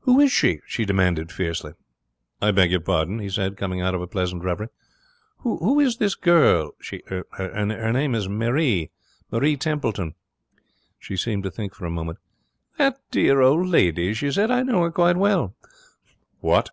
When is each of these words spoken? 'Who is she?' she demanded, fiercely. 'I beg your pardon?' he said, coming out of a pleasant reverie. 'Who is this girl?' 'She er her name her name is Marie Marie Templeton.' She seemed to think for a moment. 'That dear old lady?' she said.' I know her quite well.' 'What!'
'Who 0.00 0.20
is 0.20 0.30
she?' 0.30 0.60
she 0.66 0.84
demanded, 0.84 1.32
fiercely. 1.32 1.72
'I 2.42 2.50
beg 2.50 2.70
your 2.70 2.80
pardon?' 2.80 3.18
he 3.18 3.30
said, 3.30 3.56
coming 3.56 3.80
out 3.80 3.94
of 3.94 4.02
a 4.02 4.06
pleasant 4.06 4.44
reverie. 4.44 4.68
'Who 5.38 5.80
is 5.80 5.96
this 5.96 6.14
girl?' 6.14 6.72
'She 6.82 7.02
er 7.10 7.24
her 7.32 7.54
name 7.64 7.70
her 7.78 7.90
name 7.90 8.14
is 8.14 8.28
Marie 8.28 8.90
Marie 9.32 9.56
Templeton.' 9.56 10.16
She 10.98 11.16
seemed 11.16 11.44
to 11.44 11.50
think 11.50 11.74
for 11.74 11.86
a 11.86 11.90
moment. 11.90 12.18
'That 12.76 12.98
dear 13.10 13.40
old 13.40 13.66
lady?' 13.66 14.12
she 14.12 14.30
said.' 14.30 14.50
I 14.50 14.64
know 14.64 14.82
her 14.82 14.90
quite 14.92 15.16
well.' 15.16 15.54
'What!' 16.40 16.68